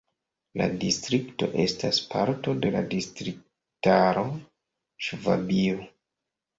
La 0.61 0.67
distrikto 0.83 1.49
estas 1.65 2.01
parto 2.15 2.57
de 2.65 2.73
la 2.79 2.83
distriktaro 2.97 4.27
Ŝvabio. 5.11 5.91